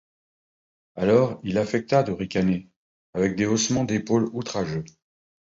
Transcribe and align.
Alors, 0.95 1.39
il 1.43 1.59
affecta 1.59 2.01
de 2.01 2.11
ricaner, 2.11 2.71
avec 3.13 3.35
des 3.35 3.45
haussements 3.45 3.83
d'épaules 3.83 4.31
outrageux. 4.33 4.83